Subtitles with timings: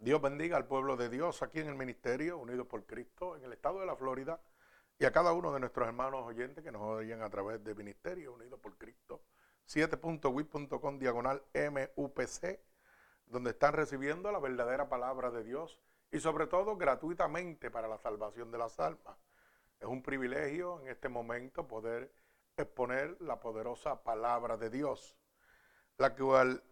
[0.00, 3.52] Dios bendiga al pueblo de Dios aquí en el ministerio, unidos por Cristo, en el
[3.52, 4.40] estado de la Florida,
[4.98, 8.32] y a cada uno de nuestros hermanos oyentes que nos oyen a través de Ministerio
[8.32, 9.20] Unidos por Cristo,
[9.68, 12.60] 7.wit.com diagonal MUPC,
[13.26, 15.78] donde están recibiendo la verdadera palabra de Dios
[16.10, 19.18] y sobre todo gratuitamente para la salvación de las almas.
[19.78, 22.10] Es un privilegio en este momento poder
[22.56, 25.14] exponer la poderosa palabra de Dios,
[25.98, 26.62] la cual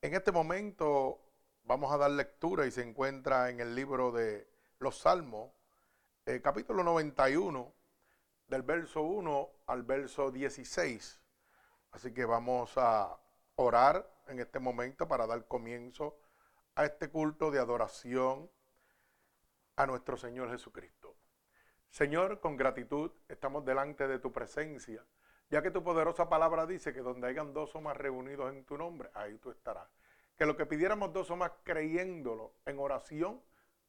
[0.00, 1.27] en este momento
[1.68, 5.52] vamos a dar lectura y se encuentra en el libro de los Salmos,
[6.24, 7.74] eh, capítulo 91,
[8.46, 11.20] del verso 1 al verso 16.
[11.90, 13.14] Así que vamos a
[13.56, 16.18] orar en este momento para dar comienzo
[16.74, 18.50] a este culto de adoración
[19.76, 21.16] a nuestro Señor Jesucristo.
[21.90, 25.04] Señor, con gratitud estamos delante de tu presencia,
[25.50, 28.78] ya que tu poderosa palabra dice que donde hayan dos o más reunidos en tu
[28.78, 29.86] nombre, ahí tú estarás
[30.38, 33.42] que lo que pidiéramos dos o más creyéndolo en oración,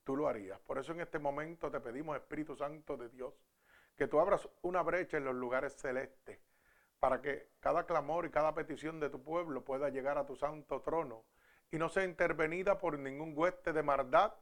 [0.03, 0.59] tú lo harías.
[0.61, 3.36] Por eso en este momento te pedimos, Espíritu Santo de Dios,
[3.95, 6.39] que tú abras una brecha en los lugares celestes
[7.00, 10.81] para que cada clamor y cada petición de tu pueblo pueda llegar a tu santo
[10.81, 11.23] trono
[11.69, 14.34] y no sea intervenida por ningún hueste de maldad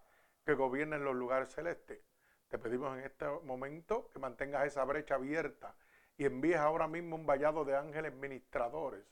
[0.45, 1.99] que gobierne en los lugares celestes.
[2.47, 5.75] Te pedimos en este momento que mantengas esa brecha abierta
[6.15, 9.03] y envíes ahora mismo un vallado de ángeles ministradores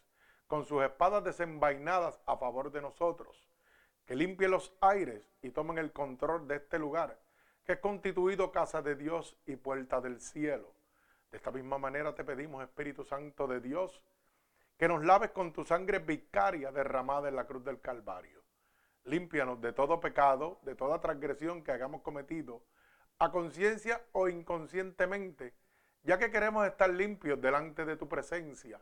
[0.47, 3.49] con sus espadas desenvainadas a favor de nosotros,
[4.05, 7.19] que limpie los aires y tomen el control de este lugar,
[7.63, 10.75] que es constituido casa de Dios y puerta del cielo.
[11.31, 14.03] De esta misma manera te pedimos, Espíritu Santo de Dios,
[14.77, 18.43] que nos laves con tu sangre vicaria derramada en la cruz del Calvario.
[19.05, 22.63] Límpianos de todo pecado, de toda transgresión que hayamos cometido,
[23.17, 25.55] a conciencia o inconscientemente,
[26.03, 28.79] ya que queremos estar limpios delante de tu presencia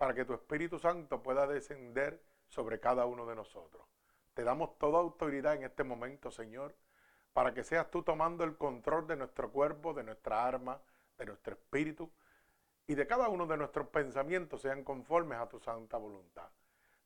[0.00, 3.86] para que tu Espíritu Santo pueda descender sobre cada uno de nosotros.
[4.32, 6.74] Te damos toda autoridad en este momento, Señor,
[7.34, 10.80] para que seas tú tomando el control de nuestro cuerpo, de nuestra arma,
[11.18, 12.10] de nuestro espíritu
[12.86, 16.48] y de cada uno de nuestros pensamientos sean conformes a tu santa voluntad.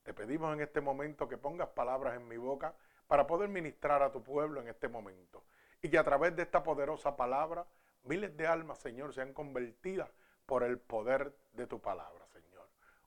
[0.05, 2.77] Te pedimos en este momento que pongas palabras en mi boca
[3.09, 5.43] para poder ministrar a tu pueblo en este momento
[5.83, 7.67] y que a través de esta poderosa palabra
[8.05, 10.11] miles de almas, Señor, sean convertidas
[10.47, 12.24] por el poder de tu palabra.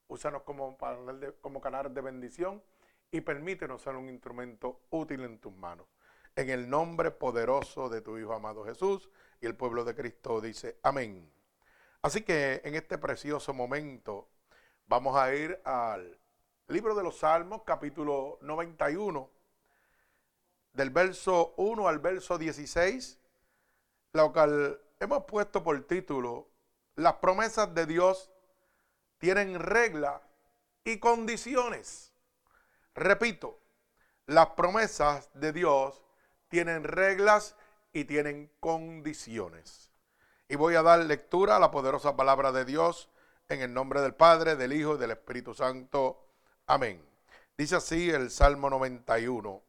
[0.08, 2.64] Úsanos como, canal de bendición
[3.12, 5.88] y permítenos ser un instrumento útil en tus manos.
[6.36, 9.10] En el nombre poderoso de tu Hijo amado Jesús
[9.42, 11.32] y el pueblo de Cristo dice amén.
[12.02, 14.30] Así que en este precioso momento
[14.86, 16.18] vamos a ir al
[16.68, 19.30] libro de los Salmos, capítulo 91,
[20.74, 23.20] del verso 1 al verso 16,
[24.14, 26.48] lo cual hemos puesto por título
[26.96, 28.32] Las promesas de Dios
[29.18, 30.22] tienen reglas
[30.84, 32.14] y condiciones.
[32.96, 33.60] Repito,
[34.26, 36.02] las promesas de Dios
[36.50, 37.56] tienen reglas
[37.94, 39.92] y tienen condiciones.
[40.50, 43.10] Y voy a dar lectura a la poderosa palabra de Dios
[43.50, 46.26] en el nombre del Padre, del Hijo y del Espíritu Santo.
[46.68, 47.04] Amén.
[47.58, 49.64] Dice así el Salmo 91.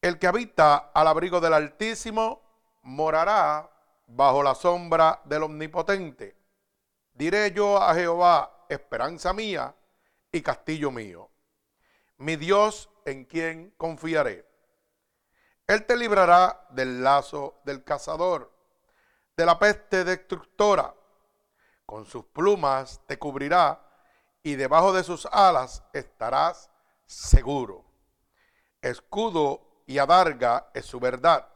[0.00, 2.42] El que habita al abrigo del Altísimo
[2.82, 3.68] morará
[4.06, 6.37] bajo la sombra del Omnipotente.
[7.18, 9.74] Diré yo a Jehová, esperanza mía
[10.30, 11.28] y castillo mío,
[12.18, 14.48] mi Dios en quien confiaré.
[15.66, 18.54] Él te librará del lazo del cazador,
[19.36, 20.94] de la peste destructora.
[21.84, 23.84] Con sus plumas te cubrirá
[24.40, 26.70] y debajo de sus alas estarás
[27.04, 27.84] seguro.
[28.80, 31.48] Escudo y adarga es su verdad.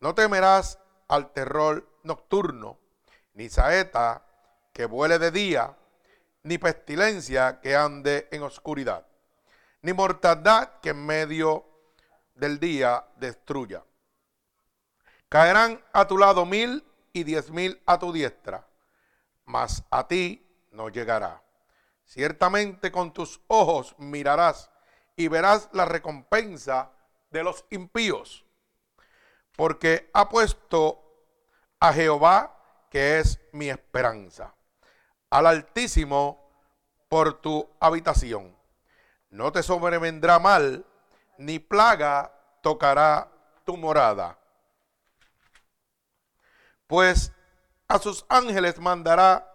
[0.00, 2.80] No temerás al terror nocturno,
[3.34, 4.26] ni saeta
[4.72, 5.76] que vuele de día,
[6.44, 9.06] ni pestilencia que ande en oscuridad,
[9.82, 11.64] ni mortandad que en medio
[12.34, 13.84] del día destruya.
[15.28, 18.66] Caerán a tu lado mil y diez mil a tu diestra,
[19.44, 21.42] mas a ti no llegará.
[22.04, 24.70] Ciertamente con tus ojos mirarás
[25.16, 26.90] y verás la recompensa
[27.30, 28.44] de los impíos,
[29.56, 30.98] porque ha puesto
[31.78, 32.58] a Jehová,
[32.90, 34.54] que es mi esperanza
[35.32, 36.46] al Altísimo
[37.08, 38.54] por tu habitación.
[39.30, 40.84] No te sobrevendrá mal,
[41.38, 42.30] ni plaga
[42.60, 43.32] tocará
[43.64, 44.38] tu morada.
[46.86, 47.32] Pues
[47.88, 49.50] a sus ángeles mandará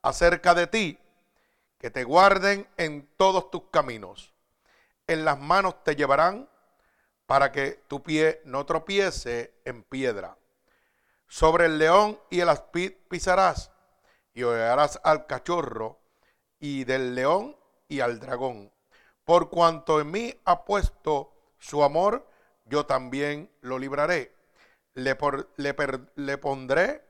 [0.00, 0.98] acerca de ti,
[1.78, 4.32] que te guarden en todos tus caminos.
[5.08, 6.48] En las manos te llevarán
[7.26, 10.36] para que tu pie no tropiece en piedra.
[11.26, 13.72] Sobre el león y el aspid pisarás
[14.36, 15.98] y oirás al cachorro
[16.60, 17.56] y del león
[17.88, 18.70] y al dragón,
[19.24, 22.28] por cuanto en mí ha puesto su amor,
[22.66, 24.34] yo también lo libraré.
[24.92, 25.16] Le,
[26.36, 27.02] pondré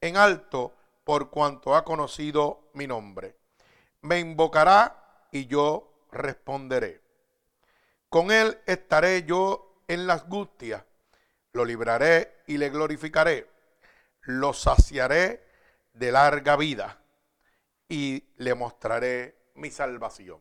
[0.00, 0.74] en alto
[1.04, 3.36] por cuanto ha conocido mi nombre.
[4.00, 7.02] Me invocará y yo responderé.
[8.08, 10.82] Con él estaré yo en las angustias,
[11.52, 13.50] lo libraré y le glorificaré,
[14.22, 15.49] lo saciaré
[15.92, 16.98] de larga vida
[17.88, 20.40] y le mostraré mi salvación.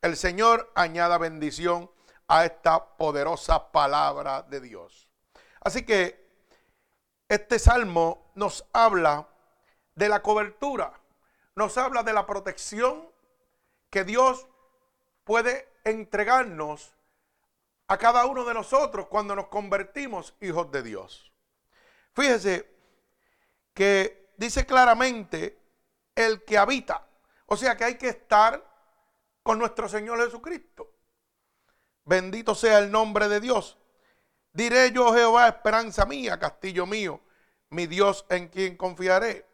[0.00, 1.90] El Señor añada bendición
[2.28, 5.08] a esta poderosa palabra de Dios.
[5.60, 6.28] Así que
[7.28, 9.28] este salmo nos habla
[9.94, 10.92] de la cobertura,
[11.54, 13.10] nos habla de la protección
[13.90, 14.46] que Dios
[15.24, 16.94] puede entregarnos
[17.88, 21.32] a cada uno de nosotros cuando nos convertimos hijos de Dios.
[22.14, 22.70] Fíjese
[23.74, 25.58] que dice claramente
[26.14, 27.06] el que habita,
[27.46, 28.64] o sea que hay que estar
[29.42, 30.94] con nuestro Señor Jesucristo.
[32.04, 33.76] Bendito sea el nombre de Dios.
[34.52, 37.20] Diré yo Jehová, esperanza mía, castillo mío,
[37.70, 39.46] mi Dios en quien confiaré.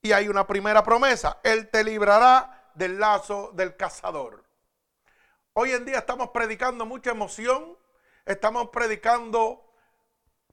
[0.00, 4.44] Y hay una primera promesa, Él te librará del lazo del cazador.
[5.52, 7.76] Hoy en día estamos predicando mucha emoción,
[8.24, 9.70] estamos predicando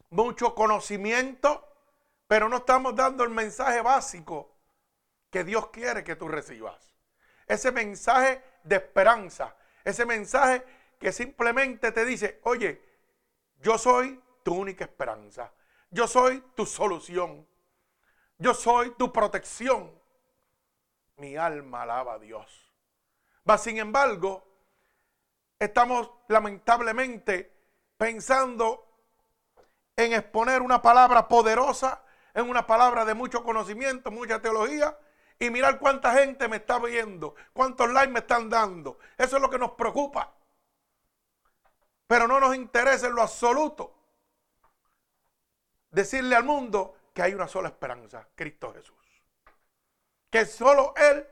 [0.10, 1.69] mucho conocimiento,
[2.30, 4.56] pero no estamos dando el mensaje básico
[5.32, 6.94] que Dios quiere que tú recibas.
[7.48, 10.64] Ese mensaje de esperanza, ese mensaje
[11.00, 12.84] que simplemente te dice, oye,
[13.58, 15.52] yo soy tu única esperanza,
[15.90, 17.48] yo soy tu solución,
[18.38, 20.00] yo soy tu protección.
[21.18, 22.72] Mi alma alaba a Dios.
[23.50, 24.48] Va, sin embargo,
[25.58, 27.52] estamos lamentablemente
[27.98, 28.86] pensando
[29.96, 32.04] en exponer una palabra poderosa,
[32.34, 34.98] en una palabra de mucho conocimiento, mucha teología,
[35.40, 39.00] y mirar cuánta gente me está viendo, cuántos likes me están dando.
[39.18, 40.34] Eso es lo que nos preocupa.
[42.08, 43.96] Pero no nos interesa en lo absoluto
[45.92, 48.96] decirle al mundo que hay una sola esperanza, Cristo Jesús.
[50.30, 51.26] Que solo Él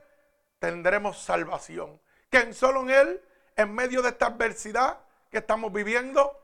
[0.59, 1.99] tendremos salvación.
[2.29, 3.23] Que solo en Él
[3.55, 4.99] en medio de esta adversidad
[5.31, 6.39] que estamos viviendo,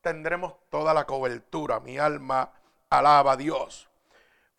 [0.00, 1.80] tendremos toda la cobertura.
[1.80, 2.52] Mi alma
[2.90, 3.87] alaba a Dios.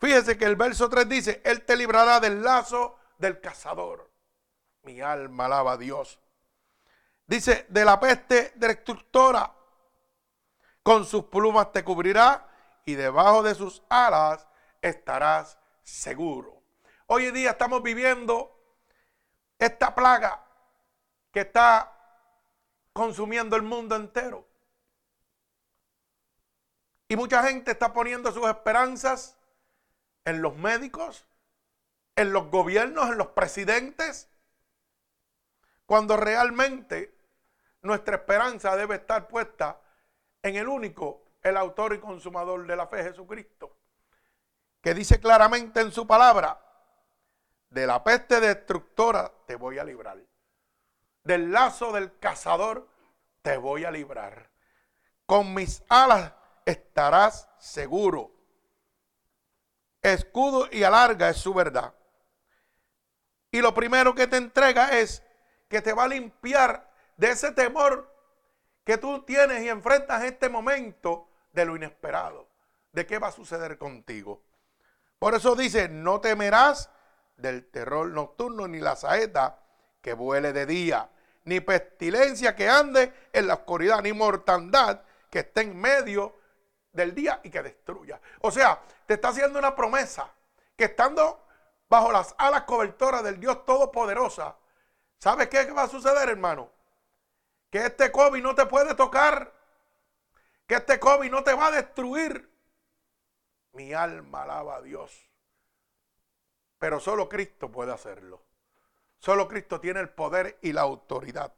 [0.00, 4.10] Fíjese que el verso 3 dice, Él te librará del lazo del cazador.
[4.82, 6.18] Mi alma alaba a Dios.
[7.26, 9.54] Dice, de la peste destructora,
[10.82, 12.48] con sus plumas te cubrirá
[12.86, 14.48] y debajo de sus alas
[14.80, 16.62] estarás seguro.
[17.06, 18.58] Hoy en día estamos viviendo
[19.58, 20.42] esta plaga
[21.30, 21.92] que está
[22.94, 24.48] consumiendo el mundo entero.
[27.06, 29.36] Y mucha gente está poniendo sus esperanzas
[30.30, 31.26] en los médicos,
[32.16, 34.28] en los gobiernos, en los presidentes,
[35.86, 37.14] cuando realmente
[37.82, 39.80] nuestra esperanza debe estar puesta
[40.42, 43.76] en el único, el autor y consumador de la fe, Jesucristo,
[44.80, 46.58] que dice claramente en su palabra,
[47.68, 50.18] de la peste destructora te voy a librar
[51.24, 52.88] del lazo del cazador
[53.42, 54.50] te voy a librar.
[55.26, 56.32] Con mis alas
[56.64, 58.32] estarás seguro.
[60.02, 61.94] Escudo y alarga es su verdad.
[63.50, 65.22] Y lo primero que te entrega es
[65.68, 68.10] que te va a limpiar de ese temor
[68.84, 72.48] que tú tienes y enfrentas en este momento de lo inesperado,
[72.92, 74.42] de qué va a suceder contigo.
[75.18, 76.90] Por eso dice, no temerás
[77.36, 79.58] del terror nocturno ni la saeta
[80.00, 81.10] que vuele de día,
[81.44, 86.39] ni pestilencia que ande en la oscuridad, ni mortandad que esté en medio
[86.92, 88.20] del día y que destruya.
[88.40, 90.30] O sea, te está haciendo una promesa
[90.76, 91.46] que estando
[91.88, 94.56] bajo las alas cobertoras del Dios Todopoderosa,
[95.18, 96.70] ¿sabes qué va a suceder, hermano?
[97.68, 99.52] Que este COVID no te puede tocar,
[100.66, 102.48] que este COVID no te va a destruir.
[103.72, 105.30] Mi alma alaba a Dios.
[106.78, 108.42] Pero solo Cristo puede hacerlo.
[109.18, 111.52] Solo Cristo tiene el poder y la autoridad.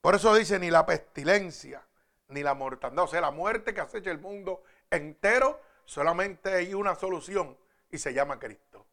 [0.00, 1.86] Por eso dice ni la pestilencia,
[2.30, 6.94] ni la mortandad, o sea, la muerte que acecha el mundo entero, solamente hay una
[6.94, 7.56] solución
[7.90, 8.86] y se llama Cristo.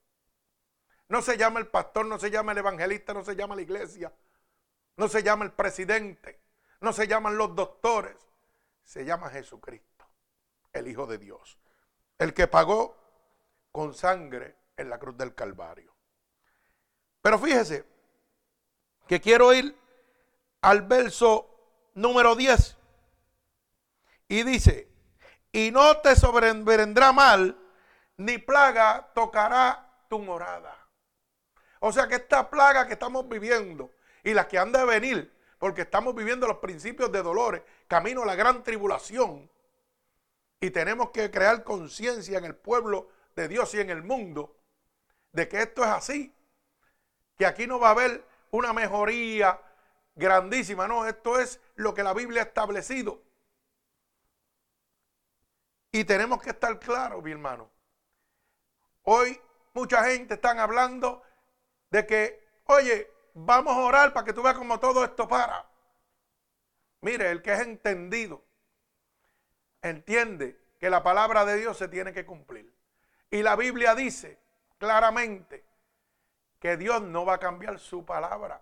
[1.10, 4.12] No se llama el pastor, no se llama el evangelista, no se llama la iglesia,
[4.98, 6.40] no se llama el presidente,
[6.82, 8.18] no se llaman los doctores,
[8.84, 10.06] se llama Jesucristo,
[10.74, 11.58] el Hijo de Dios,
[12.18, 12.96] el que pagó
[13.72, 15.94] con sangre en la cruz del Calvario.
[17.22, 17.86] Pero fíjese
[19.08, 19.78] que quiero ir
[20.62, 21.50] al verso
[21.94, 22.77] número 10.
[24.28, 24.90] Y dice,
[25.52, 27.58] y no te sobrevendrá mal,
[28.18, 30.76] ni plaga tocará tu morada.
[31.80, 33.92] O sea que esta plaga que estamos viviendo
[34.24, 38.26] y las que han de venir, porque estamos viviendo los principios de dolores, camino a
[38.26, 39.50] la gran tribulación.
[40.60, 44.58] Y tenemos que crear conciencia en el pueblo de Dios y en el mundo
[45.32, 46.36] de que esto es así.
[47.38, 49.62] Que aquí no va a haber una mejoría
[50.16, 53.22] grandísima, no, esto es lo que la Biblia ha establecido.
[55.98, 57.72] Y tenemos que estar claros, mi hermano.
[59.02, 59.42] Hoy
[59.74, 61.24] mucha gente está hablando
[61.90, 65.68] de que, oye, vamos a orar para que tú veas cómo todo esto para.
[67.02, 68.46] Mire, el que es entendido,
[69.82, 72.72] entiende que la palabra de Dios se tiene que cumplir.
[73.32, 74.38] Y la Biblia dice
[74.78, 75.66] claramente
[76.60, 78.62] que Dios no va a cambiar su palabra.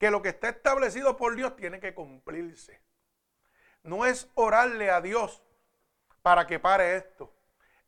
[0.00, 2.80] Que lo que está establecido por Dios tiene que cumplirse.
[3.84, 5.40] No es orarle a Dios
[6.24, 7.30] para que pare esto.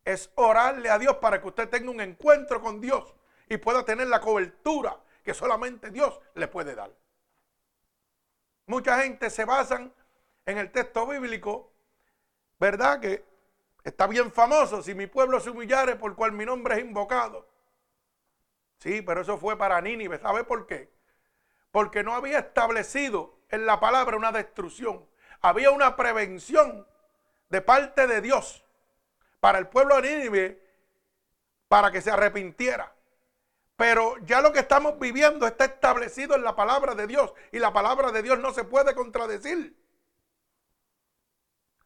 [0.05, 3.15] Es orarle a Dios para que usted tenga un encuentro con Dios
[3.49, 6.91] y pueda tener la cobertura que solamente Dios le puede dar.
[8.67, 9.91] Mucha gente se basan
[10.45, 11.73] en el texto bíblico,
[12.59, 12.99] ¿verdad?
[12.99, 13.25] Que
[13.83, 17.49] está bien famoso, si mi pueblo se humillare por cual mi nombre es invocado.
[18.77, 20.93] Sí, pero eso fue para Nínive, ¿sabe por qué?
[21.71, 25.09] Porque no había establecido en la palabra una destrucción,
[25.41, 26.85] había una prevención
[27.49, 28.63] de parte de Dios
[29.39, 30.67] para el pueblo de Nínive
[31.67, 32.93] para que se arrepintiera.
[33.75, 37.71] Pero ya lo que estamos viviendo está establecido en la palabra de Dios y la
[37.71, 39.77] palabra de Dios no se puede contradecir.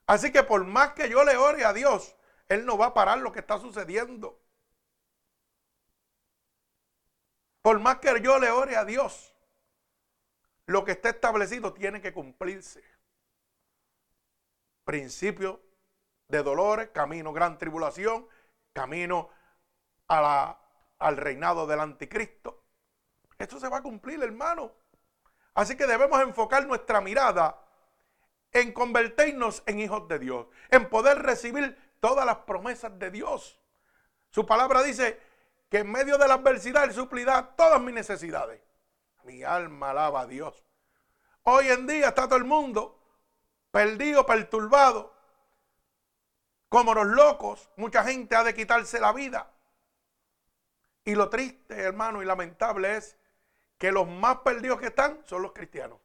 [0.08, 2.16] Así que por más que yo le ore a Dios,
[2.48, 4.40] Él no va a parar lo que está sucediendo.
[7.62, 9.34] Por más que yo le ore a Dios,
[10.66, 12.84] lo que está establecido tiene que cumplirse.
[14.84, 15.62] Principio
[16.28, 18.28] de dolores, camino gran tribulación,
[18.74, 19.30] camino
[20.08, 20.62] a la
[21.02, 22.64] al reinado del anticristo.
[23.38, 24.72] Esto se va a cumplir, hermano.
[25.54, 27.60] Así que debemos enfocar nuestra mirada
[28.52, 33.60] en convertirnos en hijos de Dios, en poder recibir todas las promesas de Dios.
[34.30, 35.20] Su palabra dice
[35.70, 38.62] que en medio de la adversidad Él suplirá todas mis necesidades.
[39.24, 40.64] Mi alma alaba a Dios.
[41.44, 43.01] Hoy en día está todo el mundo
[43.72, 45.14] perdido, perturbado,
[46.70, 47.70] como los locos.
[47.78, 49.52] Mucha gente ha de quitarse la vida.
[51.04, 53.18] Y lo triste, hermano, y lamentable es
[53.78, 56.00] que los más perdidos que están son los cristianos.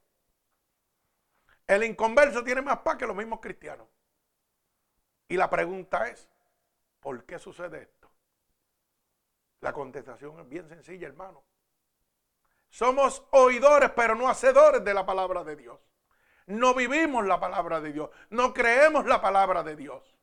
[1.66, 3.88] El inconverso tiene más paz que los mismos cristianos.
[5.28, 6.28] Y la pregunta es,
[7.00, 8.10] ¿por qué sucede esto?
[9.60, 11.44] La contestación es bien sencilla, hermano.
[12.68, 15.80] Somos oidores, pero no hacedores de la palabra de Dios.
[16.46, 18.10] No vivimos la palabra de Dios.
[18.30, 20.16] No creemos la palabra de Dios.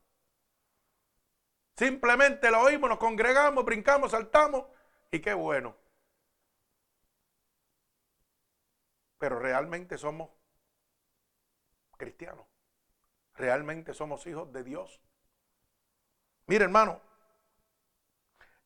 [1.76, 4.64] Simplemente lo oímos, nos congregamos, brincamos, saltamos
[5.10, 5.76] y qué bueno.
[9.18, 10.30] Pero realmente somos
[11.96, 12.46] cristianos.
[13.34, 15.00] Realmente somos hijos de Dios.
[16.46, 17.00] Mire hermano,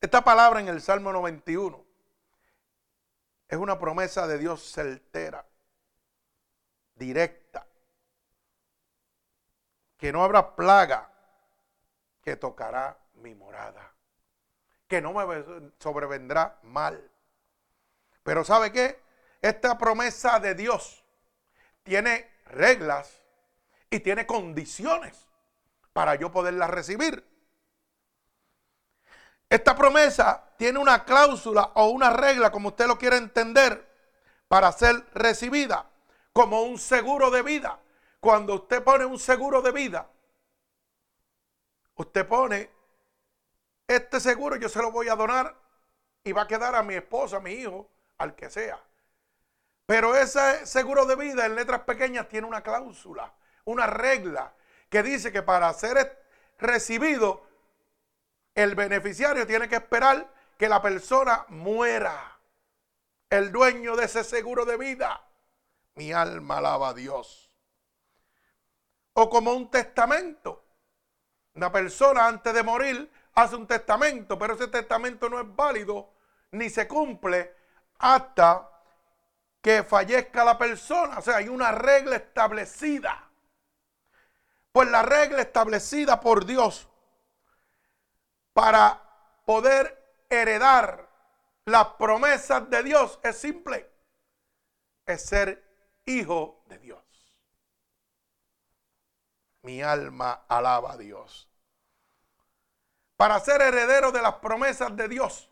[0.00, 1.84] esta palabra en el Salmo 91
[3.48, 5.46] es una promesa de Dios certera,
[6.94, 7.47] directa,
[9.98, 11.10] que no habrá plaga
[12.22, 13.92] que tocará mi morada,
[14.86, 15.44] que no me
[15.78, 17.10] sobrevendrá mal.
[18.22, 19.02] Pero ¿sabe qué?
[19.42, 21.04] Esta promesa de Dios
[21.82, 23.20] tiene reglas
[23.90, 25.26] y tiene condiciones
[25.92, 27.26] para yo poderla recibir.
[29.50, 33.88] Esta promesa tiene una cláusula o una regla, como usted lo quiera entender,
[34.46, 35.86] para ser recibida,
[36.32, 37.80] como un seguro de vida.
[38.20, 40.10] Cuando usted pone un seguro de vida,
[41.98, 42.70] Usted pone,
[43.88, 45.56] este seguro yo se lo voy a donar
[46.22, 48.80] y va a quedar a mi esposa, a mi hijo, al que sea.
[49.84, 53.34] Pero ese seguro de vida en letras pequeñas tiene una cláusula,
[53.64, 54.54] una regla
[54.88, 56.24] que dice que para ser
[56.58, 57.44] recibido,
[58.54, 62.38] el beneficiario tiene que esperar que la persona muera.
[63.28, 65.28] El dueño de ese seguro de vida.
[65.96, 67.47] Mi alma alaba a Dios.
[69.20, 70.64] O como un testamento.
[71.54, 76.14] Una persona antes de morir hace un testamento, pero ese testamento no es válido
[76.52, 77.52] ni se cumple
[77.98, 78.70] hasta
[79.60, 81.18] que fallezca la persona.
[81.18, 83.28] O sea, hay una regla establecida.
[84.70, 86.88] Pues la regla establecida por Dios
[88.52, 89.02] para
[89.44, 91.08] poder heredar
[91.64, 93.90] las promesas de Dios es simple.
[95.06, 95.64] Es ser
[96.04, 97.08] hijo de Dios.
[99.68, 101.46] Mi alma alaba a Dios
[103.18, 105.50] para ser heredero de las promesas de Dios,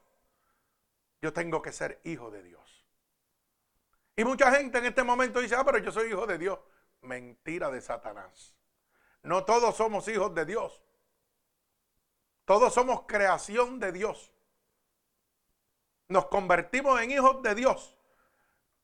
[1.21, 2.87] yo tengo que ser hijo de Dios.
[4.17, 6.59] Y mucha gente en este momento dice, ah, pero yo soy hijo de Dios.
[7.03, 8.57] Mentira de Satanás.
[9.23, 10.81] No todos somos hijos de Dios.
[12.47, 14.33] Todos somos creación de Dios.
[16.09, 17.95] Nos convertimos en hijos de Dios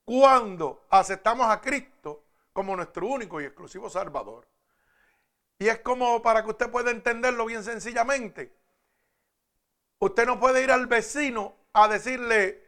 [0.05, 2.23] cuando aceptamos a Cristo
[2.53, 4.52] como nuestro único y exclusivo Salvador.
[5.63, 8.53] Y es como para que usted pueda entenderlo bien sencillamente.
[10.01, 12.67] Usted no puede ir al vecino a decirle,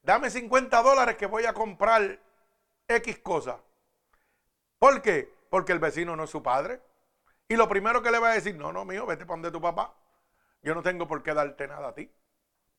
[0.00, 2.18] dame 50 dólares que voy a comprar
[2.88, 3.60] X cosa.
[4.78, 5.30] ¿Por qué?
[5.50, 6.80] Porque el vecino no es su padre.
[7.48, 9.60] Y lo primero que le va a decir, no, no, mío, vete para donde tu
[9.60, 9.94] papá.
[10.62, 12.10] Yo no tengo por qué darte nada a ti.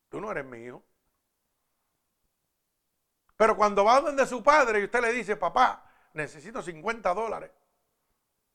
[0.08, 0.82] Tú no eres hijo.
[3.36, 7.52] Pero cuando va donde su padre y usted le dice, papá, necesito 50 dólares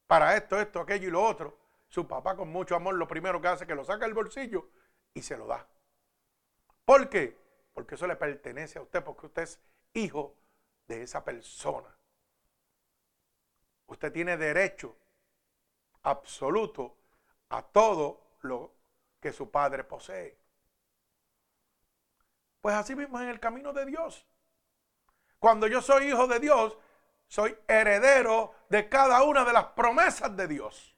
[0.10, 1.56] para esto, esto, aquello y lo otro,
[1.88, 4.68] su papá con mucho amor lo primero que hace es que lo saca del bolsillo
[5.14, 5.68] y se lo da.
[6.84, 7.38] ¿Por qué?
[7.76, 9.60] Porque eso le pertenece a usted, porque usted es
[9.94, 10.36] hijo
[10.88, 11.96] de esa persona.
[13.86, 14.98] Usted tiene derecho
[16.02, 16.98] absoluto
[17.50, 18.74] a todo lo
[19.20, 20.40] que su padre posee.
[22.62, 24.26] Pues así mismo en el camino de Dios.
[25.38, 26.76] Cuando yo soy hijo de Dios,
[27.30, 30.98] soy heredero de cada una de las promesas de Dios.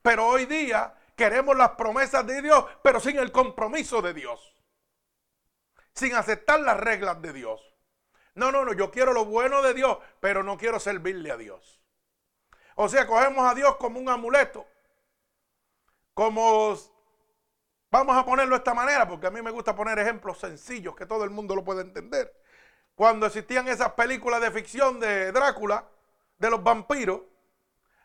[0.00, 4.54] Pero hoy día queremos las promesas de Dios, pero sin el compromiso de Dios.
[5.92, 7.60] Sin aceptar las reglas de Dios.
[8.34, 11.80] No, no, no, yo quiero lo bueno de Dios, pero no quiero servirle a Dios.
[12.76, 14.66] O sea, cogemos a Dios como un amuleto.
[16.14, 16.78] Como,
[17.90, 21.06] vamos a ponerlo de esta manera, porque a mí me gusta poner ejemplos sencillos que
[21.06, 22.32] todo el mundo lo puede entender.
[22.96, 25.84] Cuando existían esas películas de ficción de Drácula,
[26.38, 27.20] de los vampiros,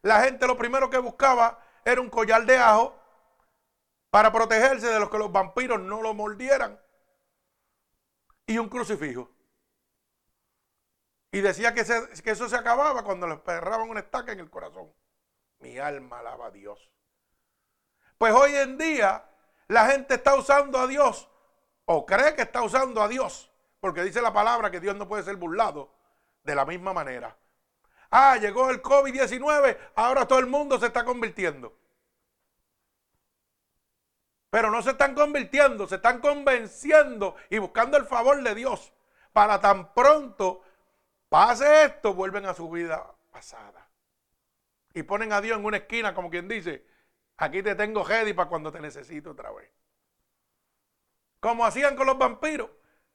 [0.02, 2.96] la gente lo primero que buscaba era un collar de ajo
[4.10, 6.80] para protegerse de los que los vampiros no lo mordieran
[8.46, 9.30] y un crucifijo.
[11.32, 14.94] Y decía que, eso se acababa cuando le perraban una estaca en el corazón.
[15.60, 16.92] Mi alma alaba a Dios.
[18.18, 19.26] Pues hoy en día
[19.68, 21.30] la gente está usando a Dios
[21.86, 23.51] o cree que está usando a Dios,
[23.82, 25.94] porque dice la palabra que Dios no puede ser burlado
[26.44, 27.36] de la misma manera.
[28.10, 31.78] Ah, llegó el COVID-19, ahora todo el mundo se está convirtiendo.
[34.50, 38.94] Pero no se están convirtiendo, se están convenciendo y buscando el favor de Dios
[39.34, 40.64] para tan pronto
[41.32, 43.88] Pase esto, vuelven a su vida pasada.
[44.94, 46.86] Y ponen a Dios en una esquina como quien dice,
[47.38, 49.72] aquí te tengo ready para cuando te necesito otra vez.
[51.40, 52.70] Como hacían con los vampiros.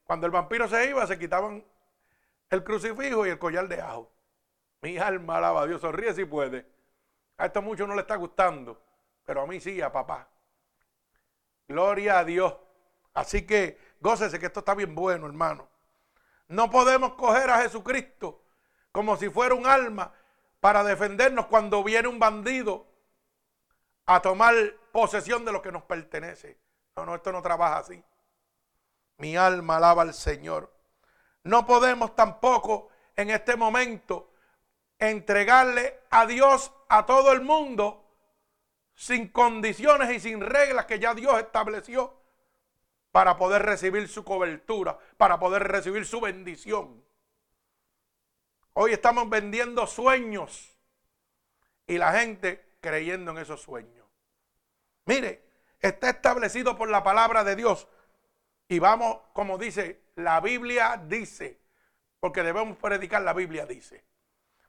[0.07, 1.63] Cuando el vampiro se iba, se quitaban
[2.49, 4.09] el crucifijo y el collar de ajo.
[4.81, 6.65] Mi alma alaba a Dios, sonríe si puede.
[7.37, 8.81] A esto mucho no le está gustando,
[9.25, 10.29] pero a mí sí, a papá.
[11.67, 12.55] Gloria a Dios.
[13.13, 15.67] Así que gócese que esto está bien bueno, hermano.
[16.47, 18.41] No podemos coger a Jesucristo
[18.93, 20.13] como si fuera un alma
[20.61, 22.87] para defendernos cuando viene un bandido
[24.05, 24.55] a tomar
[24.93, 26.57] posesión de lo que nos pertenece.
[26.95, 28.01] No, no, esto no trabaja así.
[29.17, 30.73] Mi alma alaba al Señor.
[31.43, 34.31] No podemos tampoco en este momento
[34.99, 38.03] entregarle a Dios a todo el mundo
[38.93, 42.19] sin condiciones y sin reglas que ya Dios estableció
[43.11, 47.03] para poder recibir su cobertura, para poder recibir su bendición.
[48.73, 50.77] Hoy estamos vendiendo sueños
[51.87, 54.05] y la gente creyendo en esos sueños.
[55.05, 55.43] Mire,
[55.79, 57.87] está establecido por la palabra de Dios
[58.67, 61.59] y vamos, como dice, la Biblia dice,
[62.19, 64.03] porque debemos predicar la Biblia dice,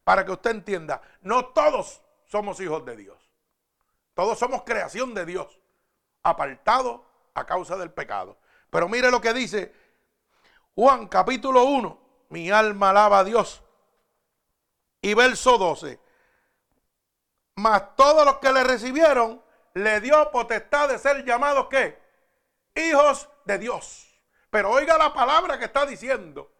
[0.04, 3.30] para que usted entienda, no todos somos hijos de Dios,
[4.14, 5.60] todos somos creación de Dios,
[6.22, 7.00] apartados
[7.34, 8.38] a causa del pecado.
[8.70, 9.72] Pero mire lo que dice
[10.78, 12.00] Juan capítulo 1.
[12.28, 13.64] Mi alma alaba a Dios.
[15.02, 15.98] Y verso 12.
[17.56, 19.42] Mas todos los que le recibieron,
[19.74, 21.98] le dio potestad de ser llamados ¿qué?
[22.76, 24.06] Hijos de Dios.
[24.50, 26.52] Pero oiga la palabra que está diciendo.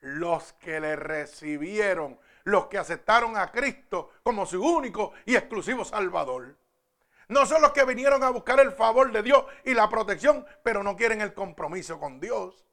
[0.00, 6.56] Los que le recibieron, los que aceptaron a Cristo como su único y exclusivo Salvador.
[7.28, 10.82] No son los que vinieron a buscar el favor de Dios y la protección, pero
[10.82, 12.64] no quieren el compromiso con Dios.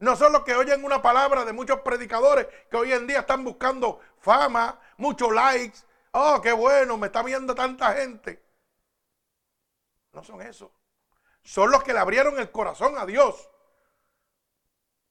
[0.00, 3.44] No son los que oyen una palabra de muchos predicadores que hoy en día están
[3.44, 5.78] buscando fama, muchos likes.
[6.10, 8.42] Oh, qué bueno, me está viendo tanta gente.
[10.12, 10.77] No son esos.
[11.48, 13.48] Son los que le abrieron el corazón a Dios.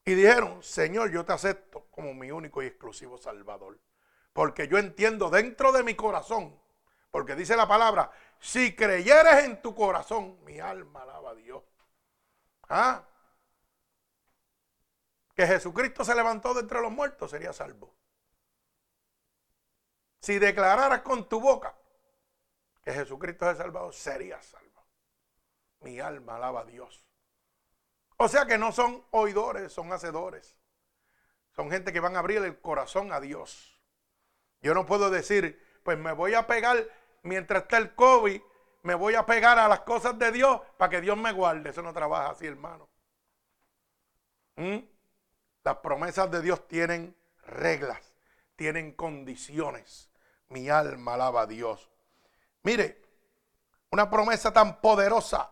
[0.06, 3.80] Y dijeron, Señor, yo te acepto como mi único y exclusivo Salvador.
[4.34, 6.62] Porque yo entiendo dentro de mi corazón,
[7.10, 11.64] porque dice la palabra, si creyeres en tu corazón, mi alma alaba a Dios.
[12.70, 13.04] ¿Ah?
[15.34, 17.96] que Jesucristo se levantó de entre los muertos, sería salvo.
[20.20, 21.76] Si declararas con tu boca
[22.84, 24.67] que Jesucristo es salvado, sería salvo.
[25.82, 27.06] Mi alma alaba a Dios.
[28.18, 30.58] O sea que no son oidores, son hacedores.
[31.56, 33.80] Son gente que van a abrir el corazón a Dios.
[34.62, 36.78] Yo no puedo decir, pues me voy a pegar
[37.24, 38.42] mientras está el COVID,
[38.84, 41.70] me voy a pegar a las cosas de Dios para que Dios me guarde.
[41.70, 42.90] Eso no trabaja así, hermano.
[44.56, 44.78] ¿Mm?
[45.64, 48.16] Las promesas de Dios tienen reglas,
[48.56, 50.10] tienen condiciones.
[50.50, 51.90] Mi alma alaba a Dios.
[52.64, 53.02] Mire,
[53.92, 55.52] una promesa tan poderosa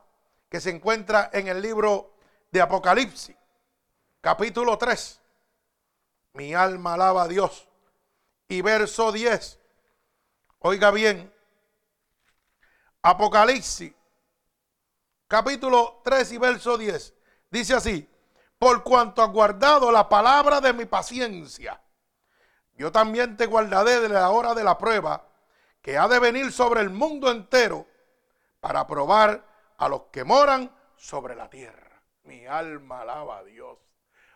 [0.49, 2.13] que se encuentra en el libro
[2.51, 3.35] de Apocalipsis,
[4.21, 5.21] capítulo 3.
[6.33, 7.67] Mi alma alaba a Dios.
[8.47, 9.59] Y verso 10.
[10.59, 11.33] Oiga bien.
[13.01, 13.93] Apocalipsis,
[15.27, 17.13] capítulo 3 y verso 10.
[17.51, 18.09] Dice así
[18.57, 21.79] por cuanto has guardado la palabra de mi paciencia.
[22.77, 25.27] Yo también te guardaré de la hora de la prueba
[25.81, 27.85] que ha de venir sobre el mundo entero
[28.59, 29.45] para probar
[29.77, 32.01] a los que moran sobre la tierra.
[32.23, 33.77] Mi alma alaba a Dios.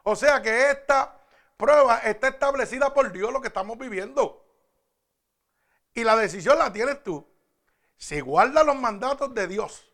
[0.04, 1.19] O sea que esta
[1.58, 4.45] prueba está establecida por Dios lo que estamos viviendo.
[5.93, 7.28] Y la decisión la tienes tú.
[7.97, 9.91] Si guardas los mandatos de Dios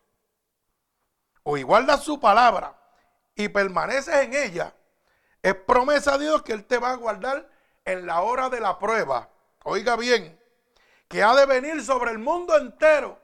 [1.42, 2.78] o guardas su palabra
[3.34, 4.74] y permaneces en ella,
[5.42, 7.48] es promesa de Dios que Él te va a guardar
[7.84, 9.30] en la hora de la prueba.
[9.64, 10.40] Oiga bien,
[11.08, 13.20] que ha de venir sobre el mundo entero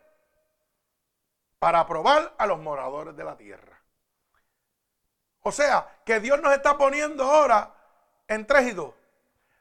[1.62, 3.80] para probar a los moradores de la tierra.
[5.42, 7.72] O sea, que Dios nos está poniendo ahora
[8.26, 8.92] en tres y dos.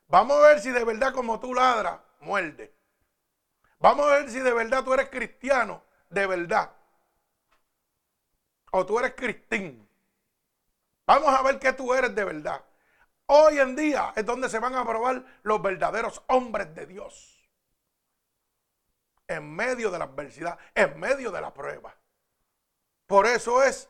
[0.08, 2.74] Vamos a ver si de verdad como tú ladras, muerde.
[3.78, 6.72] Vamos a ver si de verdad tú eres cristiano, de verdad.
[8.72, 9.88] O tú eres cristín.
[11.06, 12.66] Vamos a ver qué tú eres de verdad.
[13.28, 17.31] Hoy en día es donde se van a probar los verdaderos hombres de Dios.
[19.36, 21.96] En medio de la adversidad, en medio de la prueba.
[23.06, 23.90] Por eso es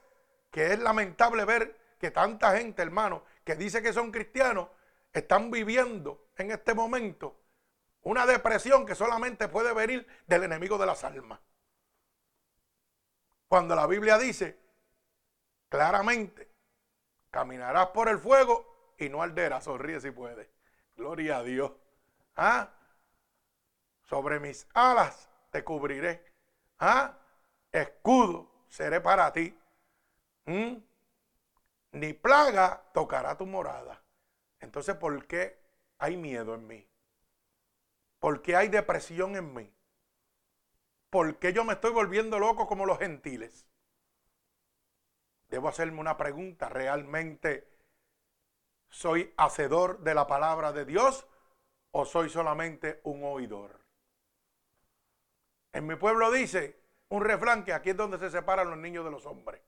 [0.49, 4.69] que es lamentable ver que tanta gente, hermano, que dice que son cristianos,
[5.13, 7.37] están viviendo en este momento
[8.03, 11.39] una depresión que solamente puede venir del enemigo de las almas.
[13.47, 14.57] Cuando la Biblia dice
[15.69, 16.51] claramente
[17.31, 19.63] Caminarás por el fuego y no arderás.
[19.63, 20.47] Sonríe si puedes.
[20.97, 21.71] Gloria a Dios.
[22.35, 22.69] ¿Ah?
[24.03, 26.25] Sobre mis alas te cubriré.
[26.79, 27.17] ¿Ah?
[27.71, 29.55] Escudo seré para ti.
[30.45, 30.77] ¿Mm?
[31.91, 34.01] Ni plaga tocará tu morada.
[34.59, 35.59] Entonces, ¿por qué
[35.99, 36.87] hay miedo en mí?
[38.19, 39.73] ¿Por qué hay depresión en mí?
[41.09, 43.67] ¿Por qué yo me estoy volviendo loco como los gentiles?
[45.49, 47.67] Debo hacerme una pregunta, ¿realmente
[48.89, 51.27] soy hacedor de la palabra de Dios
[51.91, 53.80] o soy solamente un oidor?
[55.73, 56.79] En mi pueblo dice
[57.09, 59.61] un refrán que aquí es donde se separan los niños de los hombres.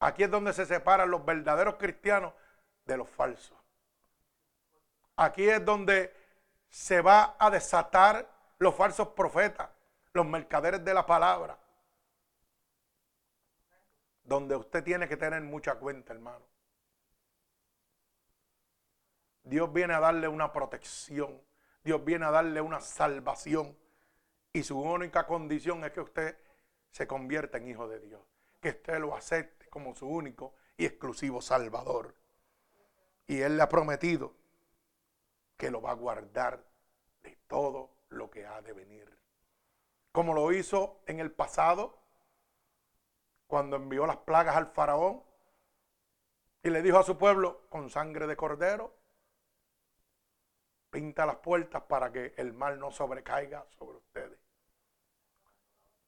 [0.00, 2.32] Aquí es donde se separan los verdaderos cristianos
[2.84, 3.56] de los falsos.
[5.16, 6.12] Aquí es donde
[6.68, 9.68] se va a desatar los falsos profetas,
[10.12, 11.58] los mercaderes de la palabra
[14.24, 16.44] donde usted tiene que tener mucha cuenta, hermano.
[19.44, 21.40] Dios viene a darle una protección,
[21.82, 23.76] Dios viene a darle una salvación
[24.52, 26.38] y su única condición es que usted
[26.90, 28.20] se convierta en hijo de Dios,
[28.60, 32.14] que usted lo acepte como su único y exclusivo Salvador.
[33.26, 34.34] Y Él le ha prometido
[35.56, 36.64] que lo va a guardar
[37.22, 39.18] de todo lo que ha de venir.
[40.10, 41.98] Como lo hizo en el pasado,
[43.46, 45.22] cuando envió las plagas al faraón
[46.62, 48.94] y le dijo a su pueblo, con sangre de cordero,
[50.90, 54.41] pinta las puertas para que el mal no sobrecaiga sobre ustedes.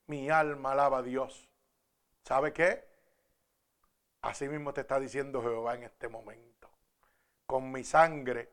[0.06, 1.48] Mi alma alaba a Dios.
[2.22, 2.86] ¿Sabe qué?
[4.22, 6.70] Así mismo te está diciendo Jehová en este momento.
[7.46, 8.50] Con mi sangre,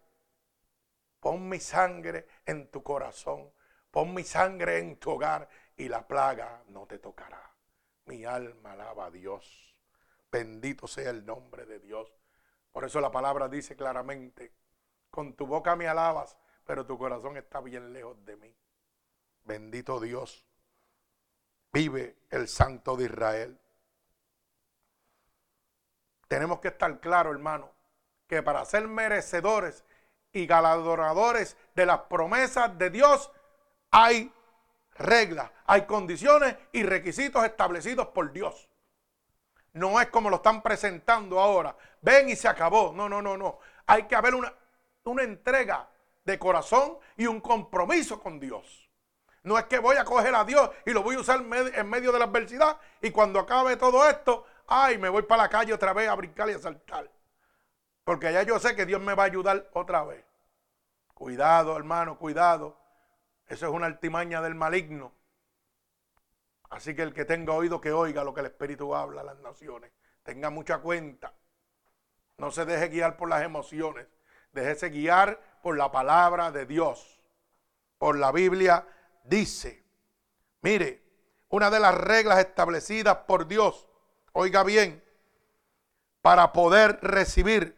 [1.19, 3.51] pon mi sangre en tu corazón,
[3.89, 7.53] pon mi sangre en tu hogar y la plaga no te tocará.
[8.05, 9.75] Mi alma alaba a Dios.
[10.31, 12.13] Bendito sea el nombre de Dios.
[12.71, 14.53] Por eso la palabra dice claramente,
[15.09, 18.55] con tu boca me alabas, pero tu corazón está bien lejos de mí.
[19.43, 20.45] Bendito Dios.
[21.73, 23.57] Vive el Santo de Israel.
[26.27, 27.71] Tenemos que estar claros, hermano,
[28.27, 29.83] que para ser merecedores
[30.33, 33.31] y galardonadores de las promesas de Dios
[33.91, 34.33] hay
[34.95, 38.69] reglas, hay condiciones y requisitos establecidos por Dios.
[39.73, 41.75] No es como lo están presentando ahora.
[42.01, 42.91] Ven y se acabó.
[42.93, 43.59] No, no, no, no.
[43.85, 44.53] Hay que haber una,
[45.03, 45.89] una entrega
[46.25, 48.80] de corazón y un compromiso con Dios.
[49.43, 52.11] No es que voy a coger a Dios y lo voy a usar en medio
[52.11, 55.93] de la adversidad y cuando acabe todo esto, ay, me voy para la calle otra
[55.93, 57.09] vez a brincar y a saltar.
[58.03, 60.23] Porque ya yo sé que Dios me va a ayudar otra vez.
[61.13, 62.77] Cuidado, hermano, cuidado.
[63.47, 65.11] Eso es una altimaña del maligno.
[66.69, 69.39] Así que el que tenga oído que oiga lo que el Espíritu habla a las
[69.39, 69.91] naciones.
[70.23, 71.33] Tenga mucha cuenta.
[72.37, 74.07] No se deje guiar por las emociones.
[74.51, 77.21] Déjese guiar por la palabra de Dios.
[77.97, 78.87] Por la Biblia
[79.23, 79.83] dice.
[80.61, 81.03] Mire,
[81.49, 83.87] una de las reglas establecidas por Dios,
[84.33, 85.03] oiga bien,
[86.21, 87.77] para poder recibir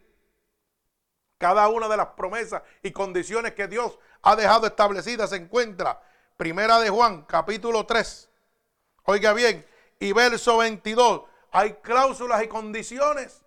[1.38, 6.00] cada una de las promesas y condiciones que Dios ha dejado establecidas se encuentra
[6.36, 8.28] Primera de Juan, capítulo 3.
[9.04, 9.64] Oiga bien,
[10.00, 11.22] y verso 22.
[11.52, 13.44] Hay cláusulas y condiciones.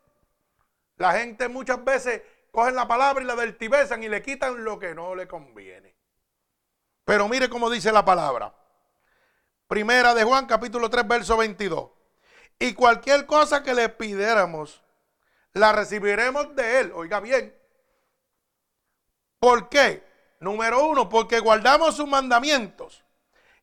[0.95, 4.95] La gente muchas veces cogen la palabra y la vertibesan y le quitan lo que
[4.95, 5.96] no le conviene.
[7.07, 8.53] Pero mire cómo dice la palabra.
[9.65, 11.89] Primera de Juan, capítulo 3, verso 22.
[12.59, 14.83] Y cualquier cosa que le pidiéramos,
[15.53, 16.91] la recibiremos de Él.
[16.93, 17.57] Oiga bien.
[19.39, 20.05] ¿Por qué?
[20.41, 23.05] Número uno, porque guardamos sus mandamientos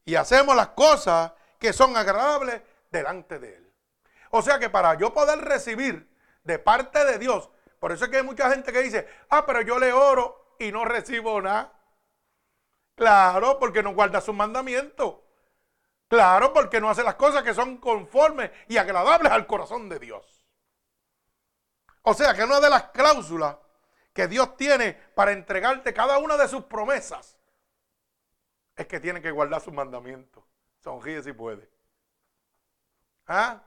[0.07, 3.73] y hacemos las cosas que son agradables delante de Él.
[4.31, 6.09] O sea que para yo poder recibir
[6.45, 9.61] de parte de Dios, por eso es que hay mucha gente que dice, ah, pero
[9.61, 11.74] yo le oro y no recibo nada.
[12.95, 15.17] Claro, porque no guarda sus mandamientos.
[16.09, 20.47] Claro, porque no hace las cosas que son conformes y agradables al corazón de Dios.
[22.03, 23.57] O sea que una de las cláusulas
[24.13, 27.39] que Dios tiene para entregarte cada una de sus promesas
[28.77, 30.45] es que tiene que guardar sus mandamientos.
[30.79, 31.69] Sonríe si puede.
[33.27, 33.63] ¿Ah?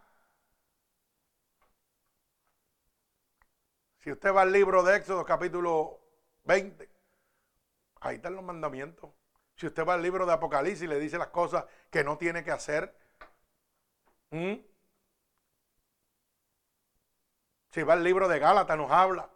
[3.98, 6.00] Si usted va al libro de Éxodo capítulo
[6.44, 6.90] 20,
[8.02, 9.17] ahí están los mandamientos.
[9.58, 12.44] Si usted va al libro de Apocalipsis y le dice las cosas que no tiene
[12.44, 12.96] que hacer.
[17.72, 19.30] Si va al libro de Gálatas nos habla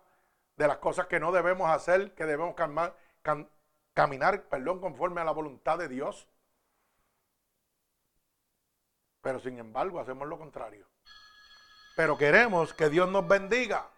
[0.57, 2.53] de las cosas que no debemos hacer, que debemos
[3.93, 6.27] caminar perdón, conforme a la voluntad de Dios.
[9.21, 10.85] Pero sin embargo hacemos lo contrario.
[11.95, 13.89] Pero queremos que Dios nos bendiga.